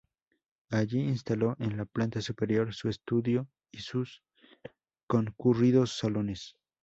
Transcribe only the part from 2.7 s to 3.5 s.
su estudio